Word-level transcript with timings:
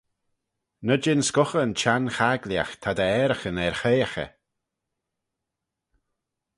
Ny 0.85 0.95
jean 1.03 1.23
scughey 1.29 1.61
yn 1.65 1.77
chenn 1.81 2.05
chagliagh, 2.17 2.73
ta 2.81 2.91
dty 2.97 3.07
ayraghyn 3.19 3.61
er 3.65 3.75
hoiaghey. 3.81 4.31